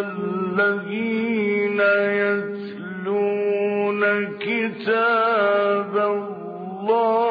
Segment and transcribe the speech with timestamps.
[0.00, 1.80] الذين
[2.20, 4.02] يتلون
[4.38, 7.23] كتاب الله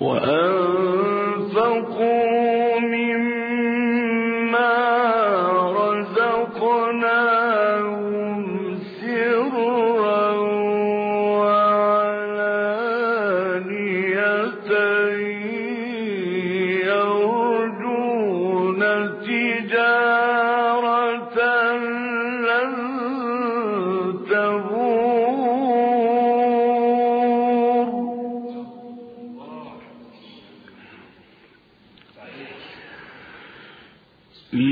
[0.00, 0.49] وأنفقوا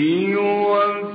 [0.09, 1.15] ليوفيهم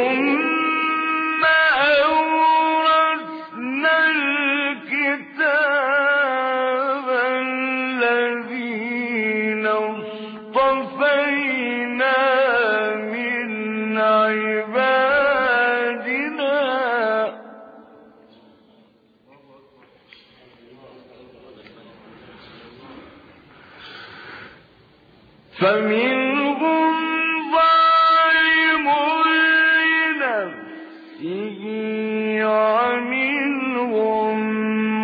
[25.61, 26.93] فمنهم
[27.53, 28.85] ظالم
[30.11, 31.61] لنفسه
[32.45, 33.91] ومنهم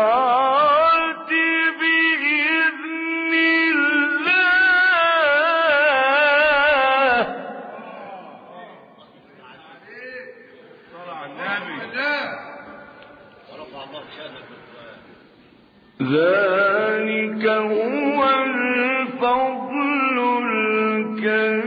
[16.01, 21.57] ذلك هو الفضل الكبير.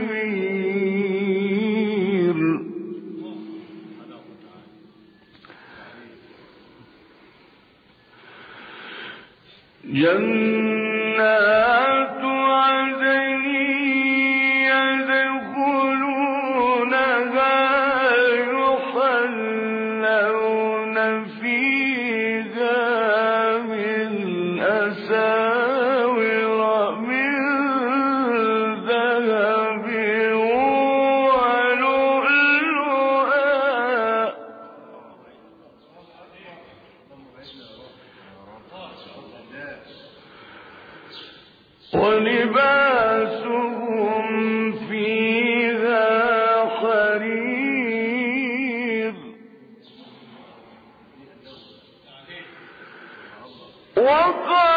[9.85, 10.70] جنات
[53.97, 54.70] وقال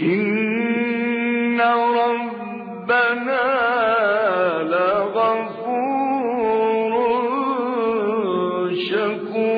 [0.00, 1.60] إن
[2.00, 3.44] ربنا
[7.78, 9.57] لغفور شكور